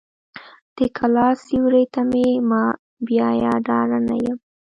[0.75, 2.63] د کلا سیوري ته مې مه
[3.07, 4.37] بیایه ډارنه یم.